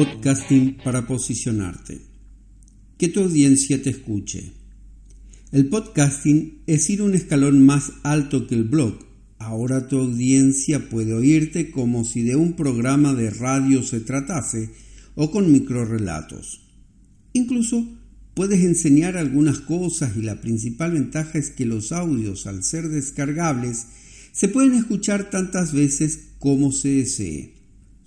[0.00, 2.00] Podcasting para posicionarte.
[2.96, 4.54] Que tu audiencia te escuche.
[5.52, 8.94] El podcasting es ir un escalón más alto que el blog.
[9.36, 14.70] Ahora tu audiencia puede oírte como si de un programa de radio se tratase
[15.16, 16.62] o con microrelatos.
[17.34, 17.86] Incluso
[18.32, 23.88] puedes enseñar algunas cosas y la principal ventaja es que los audios, al ser descargables,
[24.32, 27.59] se pueden escuchar tantas veces como se desee.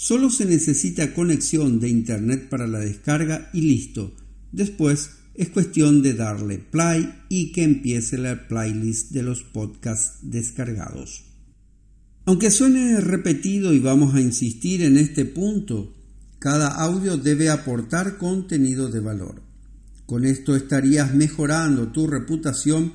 [0.00, 4.14] Solo se necesita conexión de Internet para la descarga y listo.
[4.52, 11.24] Después es cuestión de darle play y que empiece la playlist de los podcasts descargados.
[12.26, 15.92] Aunque suene repetido y vamos a insistir en este punto,
[16.38, 19.42] cada audio debe aportar contenido de valor.
[20.06, 22.92] Con esto estarías mejorando tu reputación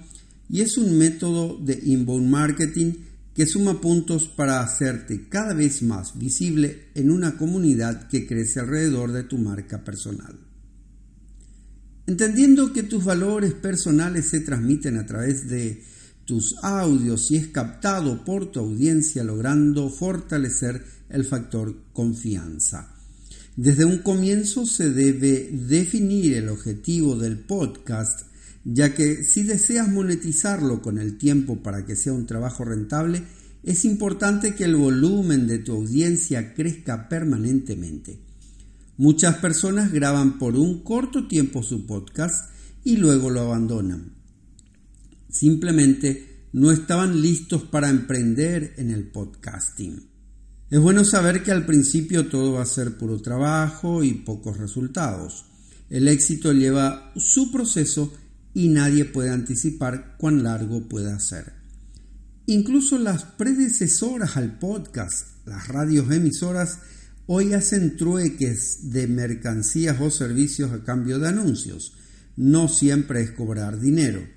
[0.49, 2.93] y es un método de inbound marketing
[3.33, 9.11] que suma puntos para hacerte cada vez más visible en una comunidad que crece alrededor
[9.11, 10.39] de tu marca personal.
[12.05, 15.83] Entendiendo que tus valores personales se transmiten a través de
[16.25, 22.93] tus audios y es captado por tu audiencia logrando fortalecer el factor confianza.
[23.55, 28.32] Desde un comienzo se debe definir el objetivo del podcast
[28.65, 33.23] ya que si deseas monetizarlo con el tiempo para que sea un trabajo rentable,
[33.63, 38.19] es importante que el volumen de tu audiencia crezca permanentemente.
[38.97, 42.51] Muchas personas graban por un corto tiempo su podcast
[42.83, 44.13] y luego lo abandonan.
[45.29, 50.09] Simplemente no estaban listos para emprender en el podcasting.
[50.69, 55.45] Es bueno saber que al principio todo va a ser puro trabajo y pocos resultados.
[55.89, 58.13] El éxito lleva su proceso
[58.53, 61.53] y nadie puede anticipar cuán largo pueda ser.
[62.45, 66.79] Incluso las predecesoras al podcast, las radios emisoras,
[67.25, 71.93] hoy hacen trueques de mercancías o servicios a cambio de anuncios.
[72.35, 74.27] No siempre es cobrar dinero.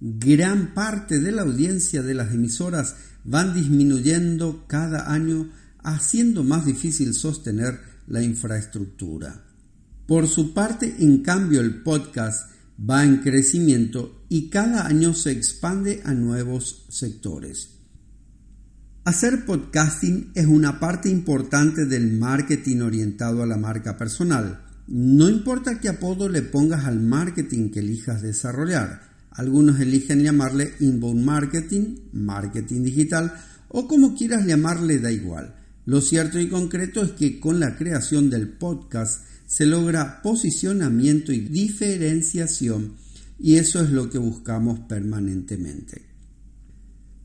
[0.00, 5.50] Gran parte de la audiencia de las emisoras van disminuyendo cada año,
[5.82, 9.44] haciendo más difícil sostener la infraestructura.
[10.06, 16.02] Por su parte, en cambio, el podcast va en crecimiento y cada año se expande
[16.04, 17.70] a nuevos sectores.
[19.04, 24.64] Hacer podcasting es una parte importante del marketing orientado a la marca personal.
[24.86, 29.02] No importa qué apodo le pongas al marketing que elijas desarrollar.
[29.30, 33.32] Algunos eligen llamarle inbound marketing, marketing digital
[33.68, 35.56] o como quieras llamarle da igual.
[35.84, 41.40] Lo cierto y concreto es que con la creación del podcast se logra posicionamiento y
[41.40, 42.94] diferenciación
[43.38, 46.06] y eso es lo que buscamos permanentemente.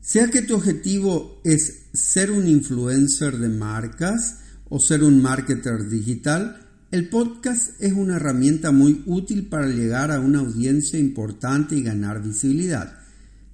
[0.02, 6.68] Sea que tu objetivo es ser un influencer de marcas o ser un marketer digital,
[6.90, 12.22] el podcast es una herramienta muy útil para llegar a una audiencia importante y ganar
[12.22, 12.98] visibilidad.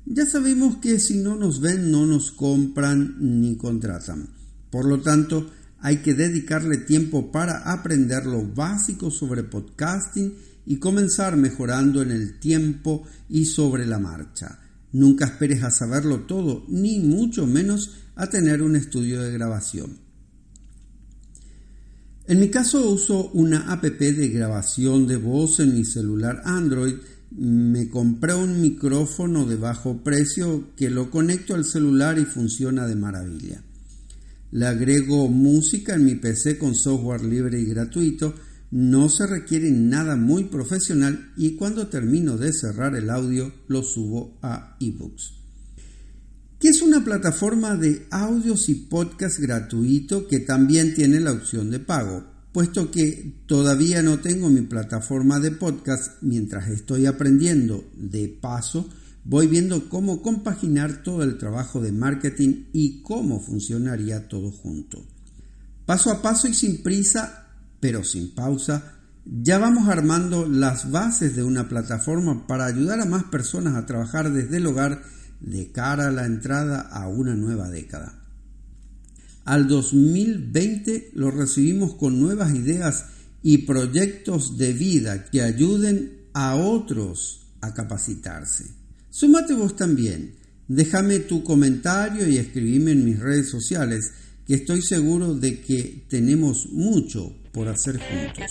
[0.04, 4.30] Ya sabemos que si no nos ven no nos compran ni contratan.
[4.68, 5.48] Por lo tanto,
[5.84, 10.32] hay que dedicarle tiempo para aprender lo básico sobre podcasting
[10.64, 14.60] y comenzar mejorando en el tiempo y sobre la marcha.
[14.92, 19.98] Nunca esperes a saberlo todo, ni mucho menos a tener un estudio de grabación.
[22.28, 26.94] En mi caso uso una app de grabación de voz en mi celular Android.
[27.32, 32.96] Me compré un micrófono de bajo precio que lo conecto al celular y funciona de
[32.96, 33.62] maravilla
[34.54, 38.34] le agrego música en mi PC con software libre y gratuito,
[38.70, 44.38] no se requiere nada muy profesional y cuando termino de cerrar el audio lo subo
[44.42, 45.32] a ebooks.
[46.60, 51.80] Que es una plataforma de audios y podcast gratuito que también tiene la opción de
[51.80, 52.24] pago.
[52.52, 58.88] puesto que todavía no tengo mi plataforma de podcast mientras estoy aprendiendo de paso,
[59.24, 65.04] voy viendo cómo compaginar todo el trabajo de marketing y cómo funcionaría todo junto.
[65.86, 67.46] Paso a paso y sin prisa,
[67.80, 68.94] pero sin pausa,
[69.24, 74.32] ya vamos armando las bases de una plataforma para ayudar a más personas a trabajar
[74.32, 75.02] desde el hogar
[75.40, 78.20] de cara a la entrada a una nueva década.
[79.44, 83.06] Al 2020 lo recibimos con nuevas ideas
[83.42, 88.83] y proyectos de vida que ayuden a otros a capacitarse.
[89.14, 90.34] Súmate vos también.
[90.66, 94.10] Déjame tu comentario y escribime en mis redes sociales
[94.44, 98.50] que estoy seguro de que tenemos mucho por hacer juntos.